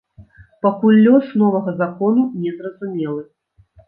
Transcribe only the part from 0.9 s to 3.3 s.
лёс новага закону не зразумелы.